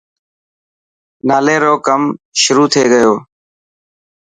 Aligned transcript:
نالي 1.27 1.55
رو 1.63 1.73
ڪم 1.85 2.01
شروع 2.41 2.67
ٿي 2.73 2.83
گيو. 2.91 3.13